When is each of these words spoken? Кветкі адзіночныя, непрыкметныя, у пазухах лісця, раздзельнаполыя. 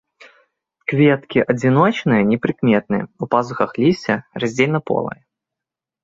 Кветкі 0.91 1.39
адзіночныя, 1.53 2.21
непрыкметныя, 2.31 3.03
у 3.25 3.27
пазухах 3.35 3.71
лісця, 3.83 4.15
раздзельнаполыя. 4.45 5.21